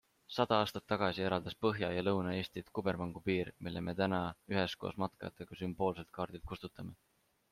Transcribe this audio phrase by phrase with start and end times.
[0.35, 4.23] Sada aastat tagasi eraldas Põhja- ja Lõuna-Eestit kubermangupiir, mille me täna
[4.55, 6.99] üheskoos matkajatega sümboolselt kaardilt kustutame.